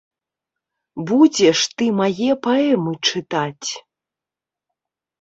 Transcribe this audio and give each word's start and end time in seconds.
Будзеш 1.11 1.59
ты 1.75 1.85
мае 2.01 2.31
паэмы 2.49 2.93
чытаць! 3.11 3.69